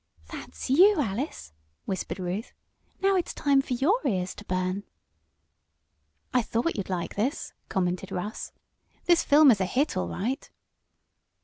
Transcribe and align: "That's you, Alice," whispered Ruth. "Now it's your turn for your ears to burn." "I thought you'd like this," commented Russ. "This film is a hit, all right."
"That's 0.31 0.67
you, 0.67 0.99
Alice," 0.99 1.53
whispered 1.85 2.17
Ruth. 2.17 2.53
"Now 3.03 3.15
it's 3.15 3.35
your 3.37 3.45
turn 3.45 3.61
for 3.61 3.73
your 3.75 3.99
ears 4.03 4.33
to 4.33 4.45
burn." 4.45 4.81
"I 6.33 6.41
thought 6.41 6.75
you'd 6.75 6.89
like 6.89 7.13
this," 7.15 7.53
commented 7.69 8.11
Russ. 8.11 8.51
"This 9.05 9.21
film 9.23 9.51
is 9.51 9.61
a 9.61 9.65
hit, 9.67 9.95
all 9.95 10.07
right." 10.07 10.49